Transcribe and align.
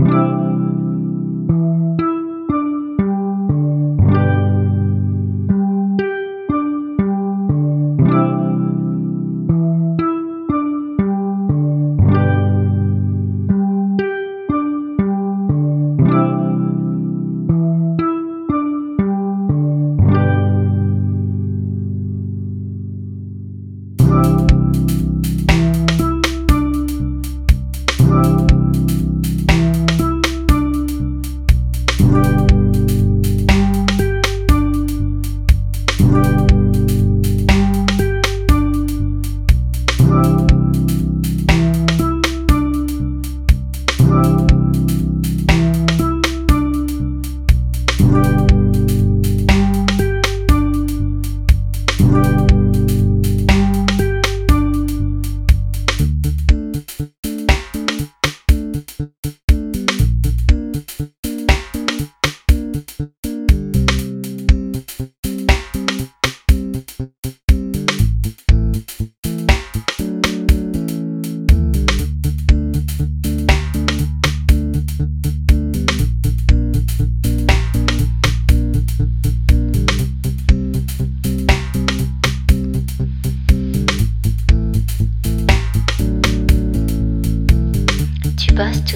Tu 0.00 0.06
bosses 0.06 0.59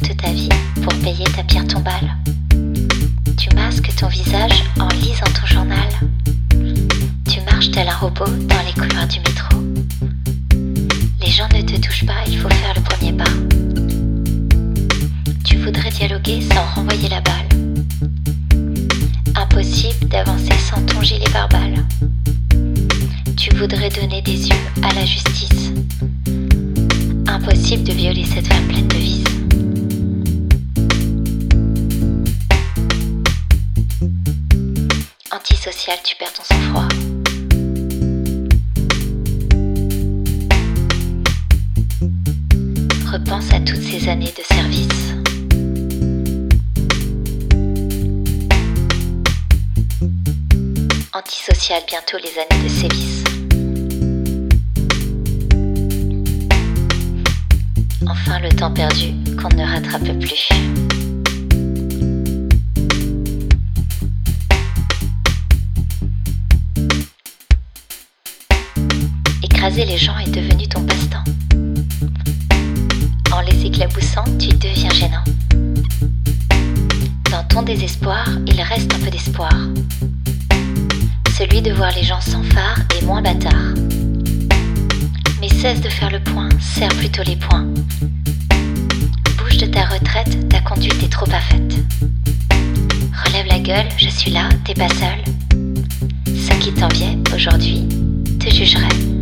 toute 0.00 0.16
ta 0.16 0.32
vie 0.32 0.48
pour 0.82 0.94
payer 1.00 1.24
ta 1.36 1.42
pierre 1.42 1.66
tombale. 1.66 2.16
Tu 3.36 3.54
masques 3.54 3.94
ton 3.96 4.08
visage 4.08 4.64
en 4.78 4.88
lisant 4.88 5.26
ton 5.38 5.46
journal. 5.46 5.88
Tu 7.28 7.40
marches 7.42 7.70
tel 7.70 7.88
un 7.88 7.96
robot 7.96 8.24
dans 8.24 8.62
les 8.64 8.72
couloirs 8.72 9.06
du 9.06 9.18
métro. 9.18 9.58
Les 11.20 11.30
gens 11.30 11.48
ne 11.54 11.60
te 11.62 11.78
touchent 11.80 12.06
pas, 12.06 12.24
il 12.26 12.38
faut 12.38 12.48
faire 12.48 12.74
le 12.74 12.82
premier 12.82 13.12
pas. 13.12 13.30
Tu 15.44 15.56
voudrais 15.58 15.90
dialoguer 15.90 16.40
sans 16.40 16.64
renvoyer 16.74 17.08
la 17.08 17.20
balle. 17.20 17.48
Impossible 19.34 20.08
d'avancer 20.08 20.56
sans 20.58 20.80
ton 20.86 21.02
gilet 21.02 21.28
pare-balles. 21.32 21.84
Tu 23.36 23.54
voudrais 23.56 23.90
donner 23.90 24.22
des 24.22 24.48
yeux 24.48 24.64
à 24.82 24.94
la 24.94 25.04
justice. 25.04 25.72
Impossible 27.26 27.84
de 27.84 27.92
violer 27.92 28.24
cette 28.24 28.46
femme 28.46 28.66
pleine 28.68 28.88
de 28.88 28.96
vices. 28.96 29.41
Antisocial, 35.42 35.98
tu 36.04 36.14
perds 36.14 36.32
ton 36.34 36.44
sang-froid. 36.44 36.86
Repense 43.12 43.52
à 43.52 43.58
toutes 43.58 43.82
ces 43.82 44.08
années 44.08 44.32
de 44.38 44.44
service. 44.54 44.86
Antisocial, 51.12 51.82
bientôt 51.88 52.18
les 52.18 52.38
années 52.38 52.62
de 52.62 52.68
sévice. 52.68 53.24
Enfin 58.06 58.38
le 58.38 58.48
temps 58.50 58.70
perdu 58.72 59.14
qu'on 59.36 59.48
ne 59.56 59.64
rattrape 59.64 60.20
plus. 60.20 60.91
Les 69.74 69.98
gens 69.98 70.16
est 70.18 70.30
devenu 70.30 70.68
ton 70.68 70.84
passe-temps. 70.84 71.24
En 73.32 73.40
les 73.40 73.66
éclaboussant, 73.66 74.24
tu 74.38 74.48
deviens 74.48 74.90
gênant. 74.90 75.24
Dans 77.30 77.42
ton 77.48 77.62
désespoir, 77.62 78.28
il 78.46 78.60
reste 78.60 78.92
un 78.94 78.98
peu 79.00 79.10
d'espoir. 79.10 79.52
Celui 81.36 81.62
de 81.62 81.72
voir 81.72 81.90
les 81.96 82.04
gens 82.04 82.20
sans 82.20 82.42
phare 82.42 82.78
et 82.96 83.04
moins 83.04 83.22
bâtard. 83.22 83.74
Mais 85.40 85.48
cesse 85.48 85.80
de 85.80 85.88
faire 85.88 86.10
le 86.10 86.20
point, 86.20 86.48
serre 86.60 86.94
plutôt 86.96 87.22
les 87.24 87.36
poings. 87.36 87.66
Bouge 89.38 89.56
de 89.56 89.66
ta 89.66 89.86
retraite, 89.86 90.48
ta 90.48 90.60
conduite 90.60 91.02
est 91.02 91.12
trop 91.12 91.26
pas 91.26 91.40
faite. 91.40 91.74
Relève 93.26 93.46
la 93.46 93.58
gueule, 93.58 93.88
je 93.96 94.08
suis 94.08 94.30
là, 94.30 94.48
t'es 94.64 94.74
pas 94.74 94.88
seul. 94.88 95.24
Ceux 96.26 96.58
qui 96.60 96.72
t'enviaient 96.72 97.18
aujourd'hui 97.34 97.88
te 98.38 98.48
jugeraient. 98.54 99.21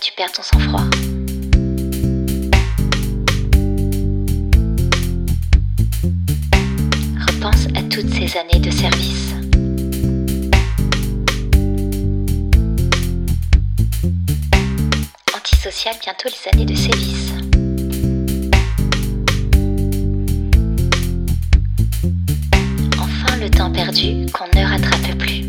Tu 0.00 0.12
perds 0.16 0.32
ton 0.32 0.42
sang-froid. 0.42 0.80
Repense 7.26 7.66
à 7.74 7.82
toutes 7.90 8.08
ces 8.08 8.38
années 8.38 8.60
de 8.60 8.70
service. 8.70 9.34
Antisocial, 15.36 15.94
bientôt 16.00 16.28
les 16.28 16.48
années 16.52 16.64
de 16.64 16.74
sévice. 16.74 17.32
Enfin 22.98 23.36
le 23.38 23.50
temps 23.50 23.70
perdu 23.70 24.24
qu'on 24.32 24.46
ne 24.58 24.64
rattrape 24.64 25.18
plus. 25.18 25.43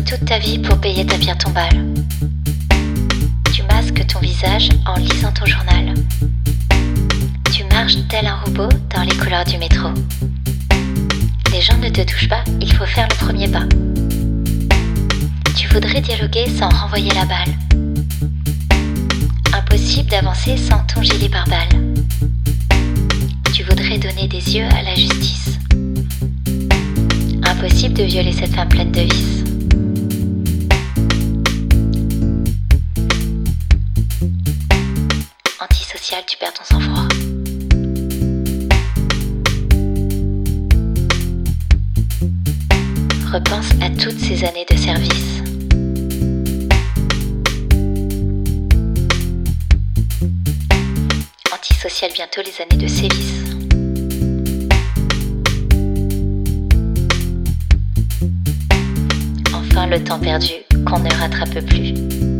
Toute 0.00 0.24
ta 0.24 0.38
vie 0.38 0.58
pour 0.58 0.78
payer 0.78 1.04
ta 1.04 1.18
pierre 1.18 1.38
tombale. 1.38 1.84
Tu 3.52 3.62
masques 3.64 4.06
ton 4.06 4.20
visage 4.20 4.70
en 4.86 4.98
lisant 4.98 5.32
ton 5.32 5.44
journal. 5.44 5.94
Tu 7.52 7.64
marches 7.64 7.96
tel 8.08 8.26
un 8.26 8.36
robot 8.36 8.68
dans 8.94 9.02
les 9.02 9.16
couloirs 9.16 9.44
du 9.44 9.58
métro. 9.58 9.88
Les 11.52 11.60
gens 11.60 11.76
ne 11.78 11.88
te 11.90 12.00
touchent 12.02 12.28
pas, 12.28 12.42
il 12.60 12.72
faut 12.72 12.86
faire 12.86 13.06
le 13.10 13.26
premier 13.26 13.48
pas. 13.48 13.66
Tu 15.56 15.68
voudrais 15.68 16.00
dialoguer 16.00 16.46
sans 16.48 16.68
renvoyer 16.68 17.10
la 17.14 17.24
balle. 17.26 17.54
Impossible 19.54 20.08
d'avancer 20.08 20.56
sans 20.56 20.78
ton 20.92 21.02
gilet 21.02 21.28
pare-balles. 21.28 21.94
Tu 23.52 23.62
voudrais 23.64 23.98
donner 23.98 24.26
des 24.28 24.56
yeux 24.56 24.66
à 24.66 24.82
la 24.82 24.94
justice. 24.94 25.58
Impossible 27.44 27.94
de 27.94 28.04
violer 28.04 28.32
cette 28.32 28.54
femme 28.54 28.68
pleine 28.68 28.92
de 28.92 29.00
vices. 29.00 29.51
Tu 36.20 36.36
perds 36.36 36.52
ton 36.52 36.62
sang-froid. 36.64 37.08
Repense 43.32 43.70
à 43.80 43.88
toutes 43.88 44.18
ces 44.20 44.44
années 44.44 44.66
de 44.70 44.76
service. 44.76 45.42
Antisocial, 51.52 52.10
bientôt 52.12 52.42
les 52.42 52.60
années 52.60 52.82
de 52.82 52.86
sévice. 52.86 53.42
Enfin 59.54 59.86
le 59.86 60.04
temps 60.04 60.20
perdu 60.20 60.52
qu'on 60.86 61.00
ne 61.00 61.10
rattrape 61.10 61.64
plus. 61.66 62.31